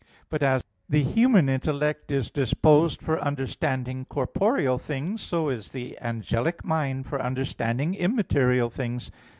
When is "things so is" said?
4.79-5.73